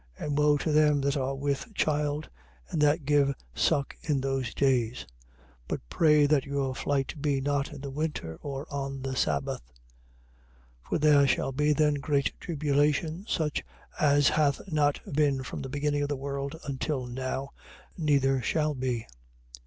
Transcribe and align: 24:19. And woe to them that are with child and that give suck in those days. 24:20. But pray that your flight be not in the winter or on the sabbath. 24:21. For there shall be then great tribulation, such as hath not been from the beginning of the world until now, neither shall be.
24:19. 0.17 0.25
And 0.25 0.37
woe 0.39 0.57
to 0.57 0.71
them 0.71 1.01
that 1.01 1.15
are 1.15 1.35
with 1.35 1.67
child 1.75 2.27
and 2.71 2.81
that 2.81 3.05
give 3.05 3.35
suck 3.53 3.95
in 4.01 4.19
those 4.19 4.51
days. 4.55 5.05
24:20. 5.67 5.67
But 5.67 5.89
pray 5.89 6.25
that 6.25 6.43
your 6.45 6.73
flight 6.73 7.21
be 7.21 7.39
not 7.39 7.71
in 7.71 7.81
the 7.81 7.91
winter 7.91 8.39
or 8.41 8.65
on 8.73 9.03
the 9.03 9.15
sabbath. 9.15 9.61
24:21. 10.87 10.89
For 10.89 10.97
there 10.97 11.27
shall 11.27 11.51
be 11.51 11.73
then 11.73 11.93
great 12.01 12.33
tribulation, 12.39 13.25
such 13.27 13.63
as 13.99 14.29
hath 14.29 14.59
not 14.71 14.99
been 15.13 15.43
from 15.43 15.61
the 15.61 15.69
beginning 15.69 16.01
of 16.01 16.09
the 16.09 16.15
world 16.17 16.55
until 16.67 17.05
now, 17.05 17.49
neither 17.95 18.41
shall 18.41 18.73
be. 18.73 19.05